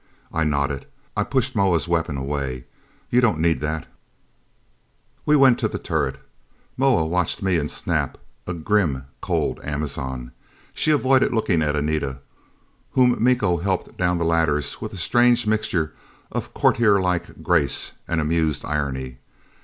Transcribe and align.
I 0.33 0.43
nodded. 0.43 0.87
I 1.15 1.23
pushed 1.23 1.55
Moa's 1.55 1.87
weapon 1.87 2.17
away. 2.17 2.65
"You 3.11 3.21
don't 3.21 3.37
need 3.37 3.59
that" 3.61 3.85
We 5.27 5.35
went 5.35 5.59
to 5.59 5.67
the 5.67 5.77
turret. 5.77 6.19
Moa 6.75 7.05
watched 7.05 7.43
me 7.43 7.57
and 7.59 7.69
Snap, 7.69 8.17
a 8.47 8.55
grim, 8.55 9.05
cold 9.21 9.59
Amazon. 9.63 10.31
She 10.73 10.89
avoided 10.89 11.35
looking 11.35 11.61
at 11.61 11.75
Anita, 11.75 12.17
whom 12.93 13.23
Miko 13.23 13.57
helped 13.57 13.95
down 13.95 14.17
the 14.17 14.25
ladders 14.25 14.81
with 14.81 14.91
a 14.91 14.97
strange 14.97 15.45
mixture 15.45 15.93
of 16.31 16.51
courtierlike 16.55 17.43
grace 17.43 17.91
and 18.07 18.19
amused 18.19 18.65
irony. 18.65 19.19